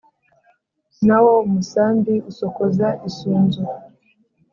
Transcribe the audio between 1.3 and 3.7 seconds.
umusambi usokoza isunzu: